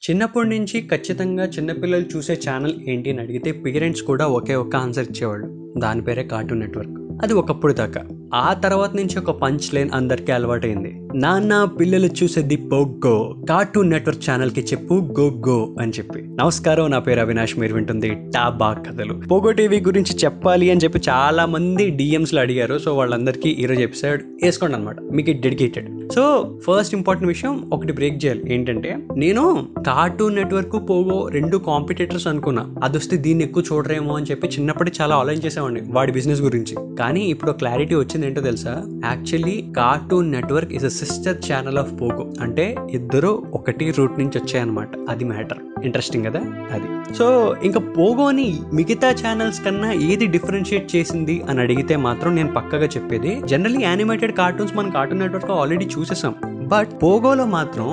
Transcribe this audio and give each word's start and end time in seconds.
చిన్నప్పటి 0.00 0.48
నుంచి 0.48 0.80
ఖచ్చితంగా 0.80 1.44
చిన్నపిల్లలు 1.44 2.04
చూసే 2.16 2.40
ఛానల్ 2.48 2.72
ఏంటి 2.88 3.10
అని 3.10 3.20
అడిగితే 3.20 3.52
పేరెంట్స్ 3.52 4.02
కూడా 4.02 4.26
ఒకే 4.26 4.54
ఒక్క 4.54 4.76
ఆన్సర్ 4.76 5.06
ఇచ్చేవాళ్ళు. 5.10 5.74
దాని 5.78 6.02
పేరే 6.02 6.22
కార్టూన్ 6.22 6.60
నెట్వర్క్. 6.60 6.90
అది 7.22 7.34
ఒకప్పుడు 7.34 7.72
దాకా. 7.72 8.28
ఆ 8.34 8.52
తర్వాత 8.52 8.94
నుంచి 8.94 9.18
ఒక 9.18 9.30
పంచ్ 9.30 9.74
లైన్ 9.74 9.90
అందరికీ 9.94 10.32
అలవాటైంది. 10.32 10.88
నాన్న 11.14 11.64
పిల్లలు 11.64 12.06
చూసేది 12.06 12.56
పోగ్గో 12.56 13.36
కార్టూన్ 13.48 13.90
నెట్వర్క్ 13.90 14.30
ఛానల్కి 14.30 14.60
చెప్పు 14.60 14.94
గో 14.94 15.28
గో 15.48 15.76
అని 15.80 15.92
చెప్పి. 15.98 16.22
నమస్కారం 16.22 16.90
నా 16.90 16.98
పేరు 16.98 17.20
అవినాష్ 17.20 17.58
మీరు 17.58 17.74
వింటుంది 17.74 18.10
టాబా 18.10 18.72
కథలు. 18.72 19.14
పోగో 19.14 19.50
టీవీ 19.50 19.80
గురించి 19.80 20.16
చెప్పాలి 20.24 20.70
అని 20.70 20.80
చెప్పి 20.80 21.00
చాలా 21.08 21.46
మంది 21.46 21.90
డిఎమ్స్లో 21.90 22.40
అడిగారు. 22.40 22.78
సో 22.78 22.96
వాళ్ళందరికీ 22.96 23.48
ఈరోజు 23.48 23.80
ఎపిసోడ్ 23.80 24.22
వేసుకోండి 24.44 24.76
అనమాట 24.76 25.00
మీకు 25.00 25.30
డెడికేటెడ్. 25.30 26.12
సో 26.12 26.54
ఫస్ట్ 26.70 26.94
ఇంపార్టెంట్ 26.94 27.28
విషయం 27.28 27.70
ఒకటి 27.72 27.92
బ్రేక్ 27.92 28.24
చేయాలి. 28.24 28.54
ఏంటంటే 28.54 28.98
నేను 29.16 29.68
కార్టూన్ 29.86 30.36
నెట్వర్క్ 30.36 30.90
పోగో 30.90 31.28
రెండు 31.28 31.56
కాంపిటేటర్స్ 31.56 32.26
అనుకున్నా. 32.26 32.74
అది 32.82 32.96
వస్తే 32.96 33.16
దీన్ని 33.16 33.44
ఎక్కువ 33.44 33.62
చూడరేమో 33.72 34.16
అని 34.16 34.26
చెప్పి 34.26 34.48
చిన్నప్పటి 34.48 34.92
చాలా 35.00 35.16
ఆలోచించేసామండి 35.16 35.80
వాడి 35.88 36.12
బిజినెస్ 36.12 36.40
గురించి. 36.40 36.96
కానీ 36.96 37.20
ఇప్పుడు 37.20 37.52
క్లారిటీ 37.52 37.94
వచ్చింది 37.94 38.26
ఏంటో 38.26 38.40
తెలుసా? 38.40 38.84
Actually 39.04 39.64
Cartoon 39.76 40.32
Network 40.32 40.72
is 40.72 40.84
a 40.84 40.88
sister 41.00 41.38
channel 41.48 41.78
of 41.78 41.92
Pogo 42.00 42.32
అంటే 42.40 42.76
ఇద్దరు 42.90 43.42
ఒకటి 43.54 43.94
రూట్ 43.98 44.18
నుంచి 44.18 44.38
వచ్చాయన్నమాట. 44.38 44.88
అది 45.08 45.24
మ్యాటర్ 45.24 45.58
ఇంట్రెస్టింగ్ 45.84 46.24
కదా? 46.24 46.40
అది. 46.74 47.14
సో 47.14 47.56
ఇంకా 47.62 47.80
పోగోని 47.80 48.60
మిగతా 48.72 49.10
ఛానల్స్ 49.10 49.64
కన్నా 49.64 49.92
ఏది 49.92 50.26
డిఫరెన్షియేట్ 50.26 50.96
చేసింది 50.96 51.42
అని 51.48 51.60
అడిగితే 51.60 51.96
మాత్రం 51.96 52.34
నేను 52.34 52.54
పక్కగా 52.54 52.86
చెప్పేది 52.86 53.42
జనరల్లీ 53.44 53.82
యానిమేటెడ్ 53.82 54.32
కార్టూన్స్ 54.32 54.76
మన 54.76 54.90
కార్టూన్ 54.90 55.20
నెట్వర్క్ 55.20 55.50
ఆల్రెడీ 55.50 55.88
చూసేసాం. 55.98 56.34
బట్ 56.68 57.02
పోగోలో 57.02 57.44
మాత్రం 57.44 57.86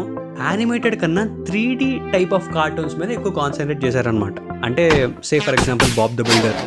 యానిమేటెడ్ 0.50 1.02
కన్నా 1.02 1.24
three 1.48 1.76
D 1.76 2.00
type 2.14 2.34
of 2.34 2.54
cartoons 2.54 2.96
మీద 2.96 3.12
ఎక్కువ 3.12 3.32
కాన్సన్ట్రేట్ 3.32 3.86
చేశారనమాట 3.86 4.34
అంటే 4.64 5.10
say 5.24 5.40
for 5.40 5.56
example 5.56 5.90
Bob 5.98 6.14
the 6.16 6.22
Builder? 6.22 6.58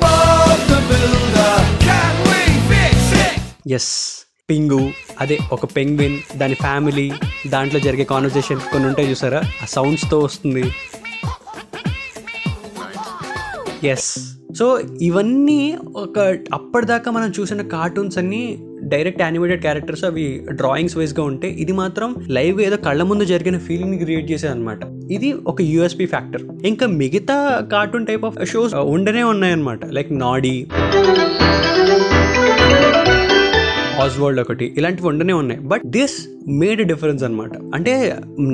Yes 3.74 3.92
Pingu 4.50 4.90
అదే 5.20 5.38
ఒక 5.52 5.64
పెంగ్విన్ 5.76 6.38
దాని 6.38 6.54
ఫ్యామిలీ 6.54 7.12
దాంట్లో 7.46 7.80
జరిగే 7.80 8.04
కాన్వర్జేషన్ 8.04 8.60
కొన్ని 8.60 8.88
ఉంటాయి 8.88 9.10
చూసారా? 9.10 9.42
ఆ 9.62 9.66
సౌండ్స్తో 9.68 10.18
వస్తుంది. 10.18 10.64
ఎస్ 13.88 14.36
సో 14.58 14.80
ఇవన్నీ 15.02 15.76
ఒక 15.96 16.18
అప్పటిదాకా 16.54 17.10
మనం 17.10 17.32
చూసిన 17.40 17.62
కార్టూన్స్ 17.62 18.18
అన్నీ 18.18 18.58
డైరెక్ట్ 18.82 19.22
యానిమేటెడ్ 19.22 19.60
క్యారెక్టర్స్ 19.60 20.04
అవి 20.04 20.46
డ్రాయింగ్స్ 20.50 20.96
వైజ్గా 20.96 21.24
ఉంటే 21.24 21.48
ఇది 21.48 21.72
మాత్రం 21.72 22.14
లైవ్ 22.28 22.60
ఏదో 22.60 22.76
కళ్ళ 22.76 23.02
ముందు 23.02 23.24
జరిగిన 23.24 23.58
ఫీలింగ్ 23.58 23.98
క్రియేట్ 23.98 24.30
చేసేది 24.30 24.52
అనమాట 24.52 24.80
ఇది 25.12 25.32
ఒక 25.32 25.62
యూఎస్పి 25.62 26.06
ఫ్యాక్టర్ 26.06 26.42
ఇంకా 26.66 26.86
మిగతా 26.86 27.68
కార్టూన్ 27.72 28.06
టైప్ 28.06 28.24
ఆఫ్ 28.24 28.46
షోస్ 28.46 28.74
ఉండనే 28.74 29.22
ఉన్నాయన్నమాట. 29.22 29.84
లైక్ 29.86 30.18
నాడీ 30.18 30.66
ఆజ్వల్డ్ 34.02 34.40
ఒకటి 34.40 34.66
ఇలాంటివి 34.78 35.08
ఉండనే 35.08 35.34
ఉన్నాయి. 35.42 35.60
బట్ 35.70 35.82
దిస్ 35.96 36.18
మేడ్ 36.60 36.80
డిఫరెన్స్ 36.90 37.22
అనమాట 37.26 37.54
అంటే 37.76 37.92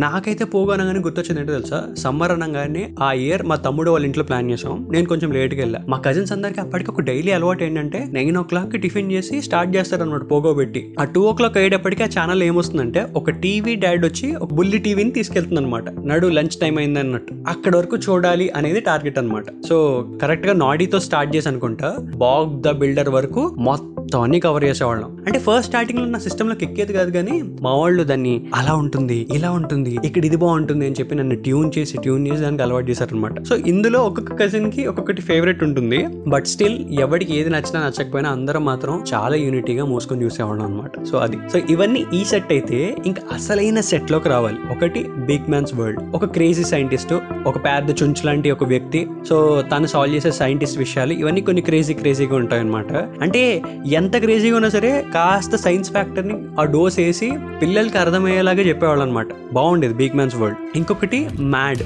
నాకైతే 0.05 0.45
పోగానగానే 0.53 1.01
గుర్తొచ్చింది 1.01 1.41
ఏంటో 1.41 1.53
తెలుసా? 1.53 1.79
సమ్మర్ 2.05 2.33
అనగానే 2.37 2.83
ఆ 3.07 3.09
ఇయర్ 3.25 3.43
మా 3.51 3.57
తమ్ముడు 3.67 3.91
వాళ్ళ 3.91 4.07
ఇంట్లో 4.09 4.25
ప్లాన్ 4.31 4.51
చేసాం 4.51 4.75
నేను 4.95 5.07
కొంచెం 5.13 5.31
లేట్కి 5.37 5.61
వెళ్ళా. 5.61 5.81
మా 5.93 5.99
కజిన్స్ 6.07 6.33
అందరికి 6.33 6.61
అప్పటికి 6.65 6.91
ఒక 6.91 7.03
డైలీ 7.11 7.33
అలవాటు 7.37 7.65
ఏంటంటే 7.67 7.99
నైన్ 8.17 8.39
ఓ 8.41 8.45
క్లాక్ 8.53 8.75
టిఫిన్ 8.85 9.13
చేసి 9.13 9.35
స్టార్ట్ 9.49 9.71
చేస్తారు 9.77 10.03
అనమాట 10.03 10.25
పోగో 10.33 10.53
పెట్టి. 10.61 10.83
ఆ 11.01 11.05
టూ 11.15 11.23
ఓ 11.31 11.33
క్లాక్ 11.41 11.59
అయ్యేటప్పటికి 11.61 12.05
ఆ 12.07 12.09
ఛానల్ 12.17 12.43
ఏమొస్తుందంటే 12.49 13.03
ఒక 13.21 13.37
టీవీ 13.45 13.75
డాడ్ 13.85 14.05
వచ్చి 14.07 14.29
ఒక 14.45 14.51
బుల్లి 14.61 14.81
టీవీని 14.87 15.15
తీసుకెళ్తుంది 15.19 15.61
అనమాట 15.63 15.85
నడు 16.11 16.29
లంచ్ 16.39 16.57
టైం 16.63 16.77
అయింది 16.83 17.01
అన్నట్టు. 17.05 17.35
అక్కడ 17.49 17.73
వరకు 17.77 17.99
చూడాలి 18.09 18.49
అనేది 18.61 18.83
టార్గెట్ 18.91 19.21
అనమాట 19.23 19.45
సో 19.69 19.79
కరెక్ట్గా 20.23 20.57
నాడీతో 20.65 21.01
స్టార్ట్ 21.09 21.35
చేసి 21.37 21.51
అనుకుంటా. 21.53 21.91
బాగ్ 22.25 22.53
ద 22.67 22.77
బిల్డర్ 22.83 23.13
వరకు 23.19 23.45
మొత్తం 23.69 23.96
అన్ని 24.15 24.41
కవర్ 24.41 24.65
చేసేవాళ్ళం. 24.65 25.19
అంటే 25.27 25.39
ఫస్ట్ 25.39 25.67
స్టార్టింగ్లో 25.67 26.07
నా 26.07 26.19
సిస్టమ్లోకి 26.19 26.65
ఎక్కేది 26.65 26.93
కాదు 26.93 27.11
కానీ 27.11 27.43
మా 27.63 27.77
వాళ్ళు 27.77 28.05
దాన్ని 28.05 28.47
అలా 28.55 28.75
ఉంటుంది 28.75 29.27
ఇలా 29.35 29.51
ఉంటుంది 29.51 29.99
ఇక్కడ 30.05 30.25
ఇది 30.25 30.37
బాగుంటుంది 30.37 30.87
అని 30.87 30.95
చెప్పి 31.01 31.15
నన్ను 31.15 31.37
ట్యూన్ 31.37 31.71
చేసి 31.79 31.99
ట్యూన్ 31.99 32.27
చేసి 32.29 32.43
దానికి 32.43 32.63
అలవాటు 32.63 32.91
చేశారనమాట 32.91 33.43
సో 33.45 33.57
ఇందులో 33.57 34.01
ఒక్కొక్క 34.03 34.33
కజిన్కి 34.33 34.87
ఒక్కొక్కటి 34.87 35.23
ఫేవరెట్ 35.23 35.65
ఉంటుంది. 35.65 36.07
బట్ 36.29 36.47
స్టిల్ 36.47 37.01
ఎవరికి 37.01 37.39
ఏది 37.39 37.51
నచ్చినా 37.51 37.87
నచ్చకపోయినా 37.87 38.31
అందరం 38.31 38.65
మాత్రం 38.65 39.05
చాలా 39.15 39.37
యూనిటీగా 39.37 39.85
మోసుకొని 39.85 40.25
చూసేవాళ్ళం 40.25 40.65
అనమాట 40.65 41.05
సో 41.05 41.19
అది. 41.19 41.37
సో 41.53 41.59
ఇవన్నీ 41.71 42.07
ఈ 42.15 42.25
సెట్ 42.25 42.53
అయితే 42.53 42.97
ఇంకా 43.07 43.23
అసలైన 43.35 43.81
సెట్లోకి 43.81 44.29
రావాలి. 44.29 44.59
ఒకటి 44.71 45.03
బిగ్ 45.03 45.51
మ్యాన్స్ 45.51 45.75
వరల్డ్ 45.75 46.01
ఒక 46.15 46.25
క్రేజీ 46.25 46.65
సైంటిస్ట్ 46.65 47.15
ఒక 47.47 47.57
పెద్ద 47.65 47.91
చుంచు 48.03 48.27
లాంటి 48.27 48.51
ఒక 48.51 48.65
వ్యక్తి. 48.65 49.07
సో 49.29 49.65
తను 49.73 49.87
సాల్వ్ 49.87 50.15
చేసే 50.17 50.31
సైంటిస్ట్ 50.31 50.79
విషయాలు 50.79 51.13
ఇవన్నీ 51.13 51.41
కొన్ని 51.41 51.63
క్రేజీ 51.63 51.95
క్రేజీగా 51.95 52.37
ఉంటాయి 52.37 52.61
అనమాట 52.61 52.93
అంటే 53.23 53.63
ఎంత 53.97 54.17
క్రేజీగా 54.17 54.57
ఉన్నా 54.57 54.69
సరే 54.69 54.91
కాస్త 55.15 55.57
సైన్స్ 55.57 55.91
ఫ్యాక్టర్ని 55.91 56.37
ఆ 56.61 56.65
డోస్ 56.65 56.99
వేసి 56.99 57.29
పిల్లలకి 57.63 57.99
అర్థమయ్యేలాగా 57.99 58.63
చెప్పేవాళ్ళు 58.69 59.05
అనమాట 59.05 59.29
బాగుండేది 59.53 59.95
బిగ్ 59.95 60.17
మ్యాన్స్ 60.17 60.37
వరల్డ్ 60.37 60.59
ఇంకొకటి 60.77 61.21
మ్యాడ్ 61.55 61.85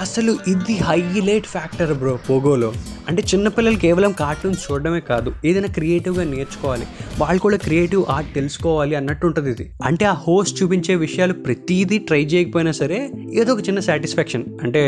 అసలు 0.00 0.32
ఇది 0.48 0.74
హైలైట్ 0.78 1.46
ఫ్యాక్టర్ 1.46 1.92
బ్రో 1.98 2.18
పోగోలో. 2.30 2.72
అంటే 3.08 3.22
చిన్నపిల్లలు 3.34 3.76
కేవలం 3.76 4.12
కార్టూన్స్ 4.12 4.72
చూడడమే 4.72 5.00
కాదు 5.00 5.32
ఏదైనా 5.44 5.68
క్రియేటివ్గా 5.68 6.24
నేర్చుకోవాలి. 6.24 6.86
వాళ్ళు 7.18 7.40
కూడా 7.40 7.56
క్రియేటివ్ 7.56 8.04
ఆర్ట్ 8.10 8.34
తెలుసుకోవాలి 8.34 8.94
అన్నట్టు 8.94 9.26
ఉంటుంది 9.26 9.50
ఇది. 9.50 9.70
అంటే 9.84 10.04
ఆ 10.04 10.12
హోస్ట్ 10.12 10.62
చూపించే 10.62 10.94
విషయాలు 10.94 11.32
ప్రతిదీ 11.32 11.98
ట్రై 11.98 12.22
చేయకపోయినా 12.24 12.72
సరే 12.72 12.98
ఏదో 13.32 13.52
ఒక 13.52 13.60
చిన్న 13.60 13.80
సాటిస్ఫాక్షన్ 13.80 14.44
అంటే 14.62 14.82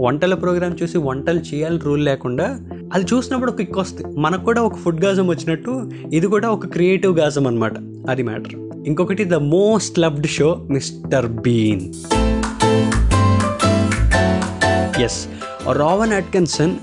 వంటల 0.00 0.34
ప్రోగ్రామ్ 0.34 0.76
చూసి 0.82 0.98
వంటలు 0.98 1.40
చేయాలని 1.54 1.80
రూల్ 1.80 2.04
లేకుండా 2.04 2.46
అది 2.92 3.06
చూసినప్పుడు 3.14 3.50
ఒక 3.50 3.56
కిక్ 3.56 3.78
వస్తుంది. 3.78 4.20
మనకు 4.20 4.44
కూడా 4.44 4.62
ఒక 4.62 4.74
ఫుడ్ 4.74 5.04
గాజం 5.04 5.28
వచ్చినట్టు 5.28 5.90
ఇది 6.12 6.26
కూడా 6.26 6.50
ఒక 6.50 6.66
క్రియేటివ్ 6.66 7.18
గాజం 7.18 7.46
అనమాట 7.46 7.72
అది 8.10 8.22
మ్యాటర్. 8.22 8.54
ఇంకొకటి 8.86 9.24
the 9.24 9.34
most 9.34 9.98
loved 9.98 10.26
show 10.26 10.66
Mr 10.70 11.26
Bean. 11.26 11.92
Yes 15.02 15.26
Rowan 15.72 16.12
Atkinson 16.12 16.76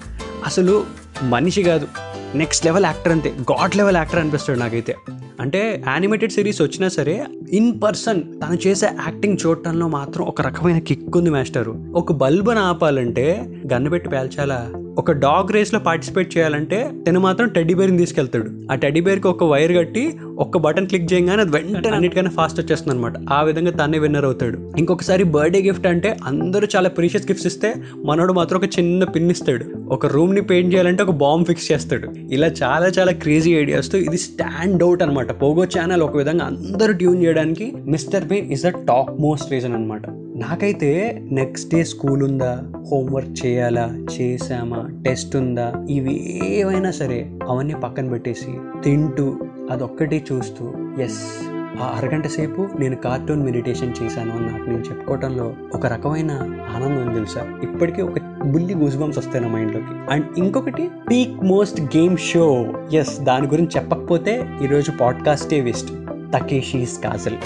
అసలు 0.45 0.83
మనిషి 1.23 1.63
కాదు. 1.63 1.87
నెక్స్ట్ 2.35 2.65
లెవెల్ 2.65 2.85
యాక్టర్ 2.85 3.11
అంతే. 3.11 3.33
గాడ్ 3.51 3.75
లెవెల్ 3.75 3.97
యాక్టర్ 3.97 4.19
అనిపిస్తాడు 4.19 4.59
నాకైతే. 4.59 4.95
అంటే 5.39 5.83
యానిమేటెడ్ 5.87 6.31
సిరీస్ 6.31 6.61
వచ్చినా 6.61 6.89
సరే 6.89 7.25
ఇన్ 7.51 7.81
పర్సన్ 7.81 8.23
తను 8.23 8.67
చేసే 8.67 8.85
యాక్టింగ్ 8.85 9.37
చూడటంలో 9.45 9.87
మాత్రం 9.87 10.25
ఒక 10.25 10.41
రకమైన 10.41 10.79
కిక్ 10.79 11.17
ఉంది 11.17 11.29
మాస్టరు. 11.29 11.85
ఒక 11.95 12.11
బల్బును 12.11 12.59
ఆపాలంటే 12.59 13.47
గన్ను 13.73 13.89
పెట్టి 13.89 14.09
పేల్చాలా? 14.09 14.69
ఒక 14.99 15.11
డాగ్ 15.11 15.51
రేస్లో 15.53 15.79
పార్టిసిపేట్ 15.79 16.37
చేయాలంటే 16.37 16.91
తను 17.07 17.19
మాత్రం 17.19 17.49
టెడ్డీ 17.49 17.73
బేర్ని 17.73 17.97
తీసుకెళ్తాడు. 17.97 18.49
ఆ 18.71 18.75
టెడ్డీ 18.75 19.01
బేర్కి 19.01 19.27
ఒక 19.27 19.43
వైర్ 19.43 19.73
కట్టి 19.77 20.19
ఒక్క 20.37 20.57
బటన్ 20.57 20.87
క్లిక్ 20.87 21.13
చేయగానే 21.13 21.41
అది 21.41 21.51
వెంటనే 21.51 21.89
అన్నిటికన్నా 21.89 22.31
ఫాస్ట్ 22.31 22.59
వచ్చేస్తుంది 22.59 22.95
అనమాట 22.95 23.13
ఆ 23.29 23.41
విధంగా 23.41 23.71
తనే 23.71 23.99
విన్నర్ 23.99 24.25
అవుతాడు. 24.25 24.71
ఇంకొకసారి 24.77 25.23
బర్త్డే 25.23 25.61
గిఫ్ట్ 25.61 25.87
అంటే 25.87 26.17
అందరూ 26.25 26.67
చాలా 26.75 26.89
ప్రీషియస్ 26.89 27.25
గిఫ్ట్స్ 27.25 27.47
ఇస్తే 27.47 27.73
మనోడు 28.05 28.33
మాత్రం 28.33 28.59
ఒక 28.59 28.69
చిన్న 28.79 29.03
పిన్ 29.03 29.31
ఇస్తాడు. 29.31 29.65
ఒక 29.91 30.05
రూమ్ని 30.05 30.41
పెయింట్ 30.41 30.73
చేయాలంటే 30.73 31.03
ఒక 31.03 31.11
బాంబ్ 31.11 31.45
ఫిక్స్ 31.45 31.71
చేస్తాడు. 31.71 32.09
ఇలా 32.31 32.47
చాలా 32.47 32.85
చాలా 32.87 33.11
క్రేజీ 33.11 33.53
ఐడియాస్తో 33.53 33.97
ఇది 33.97 34.17
స్టాండ్ 34.17 34.83
అవుట్ 34.83 35.03
అనమాట 35.03 35.41
పోగో 35.41 35.63
ఛానల్ 35.63 36.01
ఒక 36.01 36.17
విధంగా 36.17 36.45
అందరూ 36.45 36.93
ట్యూన్ 36.93 37.23
చేయడానికి 37.23 37.73
Mr 37.85 38.25
Bean 38.25 38.51
is 38.51 38.63
the 38.63 38.67
top 38.67 39.21
most 39.21 39.51
reason 39.51 39.73
అనమాట 39.73 40.01
నాకైతే 40.35 41.21
నెక్స్ట్ 41.31 41.75
డే 41.75 41.83
స్కూల్ 41.83 42.23
ఉందా? 42.23 42.63
హోంవర్క్ 42.91 43.45
చేయాలా? 43.45 43.97
చేసామా 44.19 44.89
టెస్ట్ 45.05 45.35
ఉందా? 45.35 45.73
ఇవి 45.89 46.41
ఏవైనా 46.45 46.91
సరే 46.91 47.31
అవన్నీ 47.49 47.73
పక్కన 47.73 48.09
పెట్టేసి 48.09 48.81
తింటూ 48.83 49.37
అదొక్కటి 49.71 50.23
చూస్తూ 50.33 50.73
ఎస్ 51.01 51.48
ఆ 51.81 51.95
అరగంట 51.97 52.27
సేపు 52.27 52.69
నేను 52.79 52.95
కార్టూన్ 52.95 53.43
మెడిటేషన్ 53.43 53.93
చేశాను 54.03 54.37
అని 54.37 54.45
నాకు 54.47 54.69
నేను 54.69 54.81
చెప్పుకోవటంలో 54.81 55.55
ఒక 55.75 55.85
రకమైన 55.85 56.31
ఆనందం 56.75 57.01
ఉంది 57.01 57.13
తెలుసా? 57.13 57.59
ఇప్పటికీ 57.63 58.01
ఒక 58.01 58.19
బుల్లి 58.45 58.75
గూజ్బంప్స్ 58.75 59.19
వస్తాయి 59.19 59.45
నా 59.45 59.51
మైండ్లోకి. 59.51 60.11
అండ్ 60.11 60.25
ఇంకొకటి 60.37 60.89
peak 61.11 61.43
most 61.43 61.81
game 61.81 62.17
show 62.17 62.73
yes 62.93 63.19
దాని 63.19 63.47
గురించి 63.47 63.69
చెప్పకపోతే 63.75 64.49
ఈరోజు 64.63 64.91
పాడ్కాస్టే 64.91 65.61
వేస్ట్ 65.61 65.93
తకేషీస్ 66.33 67.03
కాజల్. 67.03 67.37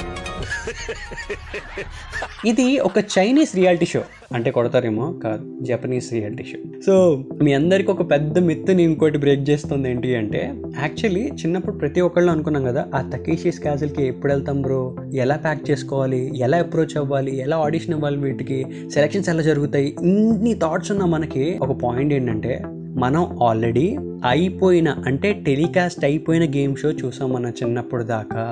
ఇది 2.48 2.80
ఒక 2.80 2.98
చైనీస్ 2.98 3.56
రియాలిటీ 3.56 3.86
షో. 3.86 4.02
అంటే 4.34 4.52
కొడతారేమో 4.52 5.14
కాదు 5.24 5.58
జపనీస్ 5.62 6.14
రియాలిటీ 6.14 6.44
షో. 6.44 6.58
సో 6.86 7.24
మీ 7.44 7.54
అందరికి 7.54 7.92
ఒక 7.92 8.12
పెద్ద 8.12 8.40
మిత్తుని 8.40 8.84
ఇంకోటి 8.84 9.18
బ్రేక్ 9.18 9.50
చేస్తుంది 9.50 9.90
ఏంటి 9.90 10.16
అంటే 10.16 10.54
యాక్చువల్లీ 10.80 11.22
చిన్నప్పుడు 11.22 11.76
ప్రతి 11.76 12.02
ఒక్కళ్ళు 12.02 12.32
అనుకున్నాం 12.32 12.64
కదా 12.64 12.86
ఆ 12.96 13.02
తకేషీస్ 13.02 13.60
క్యాజల్కి 13.60 14.08
ఎప్పుడు 14.08 14.34
వెళ్తాం 14.34 14.62
బ్రో? 14.62 14.96
ఎలా 15.14 15.36
ప్యాక్ 15.36 15.72
చేసుకోవాలి? 15.72 16.32
ఎలా 16.38 16.58
అప్రోచ్ 16.58 16.98
అవ్వాలి? 16.98 17.38
ఎలా 17.38 17.58
ఆడిషన్ 17.58 17.94
ఇవ్వాలి 17.94 18.18
వీటికి? 18.18 18.66
సెలక్షన్స్ 18.94 19.30
ఎలా 19.30 19.42
జరుగుతాయి? 19.42 19.96
ఇన్ని 20.02 20.54
థాట్స్ 20.54 20.92
ఉన్న 20.92 21.06
మనకి 21.06 21.60
ఒక 21.62 21.72
పాయింట్ 21.72 22.14
ఏంటంటే 22.14 22.62
మనం 22.98 23.44
ఆల్రెడీ 23.44 23.98
అయిపోయిన 24.26 24.90
అంటే 25.06 25.34
టెలికాస్ట్ 25.34 26.06
అయిపోయిన 26.06 26.56
గేమ్ 26.56 26.76
షో 26.76 26.90
చూసాం 26.90 27.34
మన 27.34 27.46
చిన్నప్పుడు 27.46 28.04
దాకా. 28.04 28.44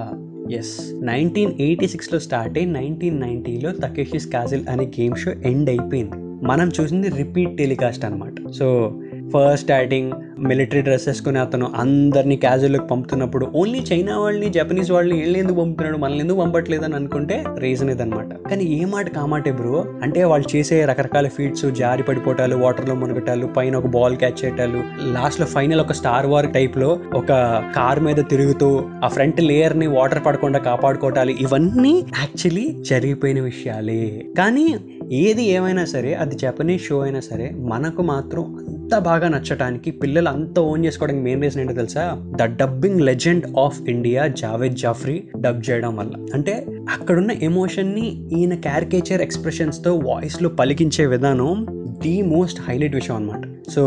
ఎస్ 0.51 0.91
నైన్టీన్ 1.01 1.51
ఎయిటీ 1.59 1.87
సిక్స్లో 1.87 2.19
స్టార్ట్ 2.19 2.57
అయ్యి 2.57 2.73
నైన్టీన్ 2.73 3.21
నైన్టీలో 3.21 3.71
తకేషిస్ 3.71 4.27
కాజిల్ 4.27 4.67
అనే 4.69 4.83
గేమ్ 4.83 5.15
షో 5.15 5.31
ఎండ్ 5.31 5.69
అయిపోయింది. 5.69 6.45
మనం 6.45 6.71
చూసింది 6.81 7.09
రిపీట్ 7.09 7.57
టెలికాస్ట్ 7.57 8.05
అనమాట 8.05 8.49
so 8.49 8.99
first 9.33 9.63
starting 9.63 10.11
military 10.47 10.81
dress 10.81 11.07
వేసుకుని 11.07 11.39
అతను 11.39 11.71
అందరినీ 11.75 12.35
క్యాజువల్కి 12.35 12.87
పంపుతున్నప్పుడు 12.87 13.45
ఓన్లీ 13.55 13.79
చైనా 13.79 14.17
వాళ్ళని 14.17 14.49
జపనీస్ 14.49 14.91
వాళ్ళని 14.91 15.19
వీళ్ళు 15.19 15.37
ఎందుకు 15.37 15.57
పంపుతున్నాడు? 15.59 15.97
మనల్ని 15.97 16.19
ఎందుకు 16.19 16.39
పంపట్లేదు 16.39 16.83
అని 16.83 16.95
అనుకుంటే 16.95 17.43
రీజన్ 17.57 17.89
ఇదనమాట 17.89 18.49
కానీ 18.49 18.63
ఏ 18.63 18.85
మాట 18.85 19.09
కామాటే 19.09 19.51
బ్రో 19.51 19.85
అంటే 20.03 20.23
వాళ్ళు 20.23 20.55
చేసే 20.55 20.85
రకరకాల 20.85 21.27
ఫీట్స్ 21.27 21.65
జారి 21.71 22.03
పడిపోవటాలు 22.03 22.55
వాటర్లో 22.55 22.95
మునగటాలు 22.95 23.47
పైన 23.47 23.75
ఒక 23.75 23.87
బాల్ 23.87 24.17
క్యాచ్ 24.17 24.45
చేయటాలు 24.45 24.81
లాస్ట్లో 25.13 25.45
ఫైనల్ 25.45 25.81
ఒక 25.81 25.91
స్టార్ 25.91 26.25
వార్ 26.25 26.53
టైప్లో 26.53 26.99
ఒక 27.15 27.27
కార్ 27.75 27.99
మీద 27.99 28.15
తిరుగుతూ 28.15 28.83
ఆ 29.03 29.07
ఫ్రంట్ 29.07 29.41
లేయర్ని 29.41 29.87
వాటర్ 29.87 30.25
పడకుండా 30.25 30.59
కాపాడుకోవటాలు 30.59 31.31
ఇవన్నీ 31.31 32.05
యాక్చువల్లీ 32.19 32.75
జరిగిపోయిన 32.79 33.41
విషయాలే. 33.41 34.25
కానీ 34.37 34.75
ఏది 35.11 35.43
ఏమైనా 35.43 35.85
సరే 35.85 36.13
అది 36.13 36.35
జపనీస్ 36.35 36.85
షో 36.85 36.99
అయినా 36.99 37.19
సరే 37.19 37.51
మనకు 37.57 38.01
మాత్రం 38.01 38.43
అంత 38.91 39.03
బాగా 39.03 39.27
నచ్చటానికి 39.27 39.91
పిల్లలు 39.91 40.29
అంత 40.29 40.59
ఓన్ 40.59 40.85
చేసుకోవడానికి 40.85 41.23
మెయిన్ 41.23 41.41
రీజన్ 41.41 41.61
ఏంటో 41.61 41.73
తెలుసా? 41.73 42.23
The 42.35 42.43
dubbing 42.43 43.01
legend 43.01 43.45
of 43.59 43.77
India 43.89 44.27
Javed 44.27 44.75
Jaffrey 44.75 45.23
dub 45.39 45.61
చేయడం 45.69 45.95
వల్ల. 45.95 46.11
అంటే 46.33 46.65
అక్కడున్న 46.91 47.31
ఎమోషన్ని 47.31 48.05
ఈయన 48.37 48.55
క్యారికేచర్ 48.55 49.21
ఎక్స్ప్రెషన్స్తో 49.21 49.93
వాయిస్లో 49.95 50.49
పలికించే 50.49 51.05
విధానం 51.05 51.65
ది 52.01 52.21
మోస్ట్ 52.21 52.61
హైలైట్ 52.61 52.95
విషయం 52.95 53.15
అనమాట 53.15 53.71
so 53.71 53.83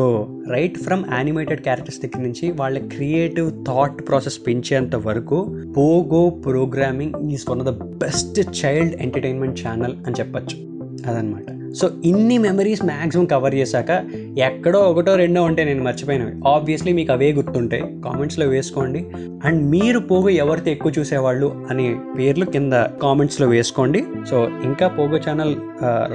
right 0.50 0.78
from 0.78 1.04
animated 1.12 1.60
characters 1.60 2.00
దగ్గర 2.00 2.22
నుంచి 2.22 2.52
వాళ్ళ 2.52 2.78
క్రియేటివ్ 2.78 3.50
థాట్ 3.66 4.08
ప్రాసెస్ 4.08 4.40
పెంచేంత 4.46 4.96
వరకు 4.96 5.40
Pogo 5.76 6.30
programming 6.30 7.30
is 7.32 7.50
one 7.50 7.60
of 7.60 7.68
the 7.68 7.74
best 8.04 8.40
child 8.64 8.94
entertainment 9.02 9.60
channel 9.66 9.96
అని 10.06 10.16
చెప్పచ్చు. 10.20 10.58
అదనమాట 11.10 11.53
సో 11.74 11.90
ఇన్ని 12.04 12.38
మెమరీస్ 12.38 12.84
మ్యాక్సిమం 12.84 13.24
కవర్ 13.24 13.54
చేశాక 13.54 14.04
ఎక్కడో 14.38 14.78
ఒకటో 14.78 15.16
రెండో 15.16 15.42
ఉంటే 15.42 15.64
నేను 15.64 15.84
మర్చిపోయినవి 15.84 16.32
ఆబ్వియస్లీ 16.48 16.92
మీకు 16.92 17.12
అవే 17.12 17.32
గుర్తుంటాయి. 17.32 17.82
కామెంట్స్లో 17.82 18.46
వేసుకోండి. 18.46 19.06
అండ్ 19.44 19.70
మీరు 19.70 19.98
పోగు 19.98 20.28
ఎవరితో 20.28 20.70
ఎక్కువ 20.70 20.92
చూసేవాళ్ళు 20.98 21.66
అనే 21.70 22.00
పేర్లు 22.18 22.44
కింద 22.44 22.72
కామెంట్స్లో 22.72 23.48
వేసుకోండి. 23.48 24.04
సో 24.30 24.48
ఇంకా 24.64 24.88
పోగో 24.88 25.16
ఛానల్ 25.16 25.54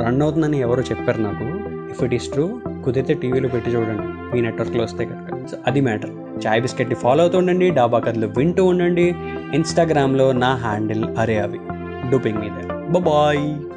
రన్ 0.06 0.22
అవుతుందని 0.22 0.60
ఎవరో 0.60 0.82
చెప్పారు 0.82 1.22
నాకు. 1.22 1.44
ఇఫ్ 1.92 2.04
ఇట్ 2.04 2.14
ఈస్ 2.14 2.28
ట్రూ 2.28 2.60
కుదిరితే 2.86 3.14
టీవీలో 3.14 3.50
పెట్టి 3.50 3.72
చూడండి. 3.72 4.36
మీ 4.36 4.42
నెట్వర్క్లో 4.42 4.84
వస్తే 4.84 5.06
కనుక. 5.06 5.48
సో 5.48 5.58
అది 5.68 5.82
మ్యాటర్ 5.82 6.10
చాయ్ 6.48 6.62
బిస్కెట్ని 6.62 6.96
ఫాలో 6.96 7.22
అవుతూ 7.22 7.38
ఉండండి. 7.38 7.70
డాబా 7.70 8.00
కథలు 8.00 8.28
వింటూ 8.38 8.66
ఉండండి. 8.66 9.16
ఇన్స్టాగ్రామ్లో 9.54 10.32
నా 10.32 10.56
హ్యాండిల్ 10.56 11.06
అరే 11.20 11.40
అవి. 11.40 11.60
డూపింగ్ 12.12 12.38
మీద. 12.38 12.72
బాయ్ 13.02 13.69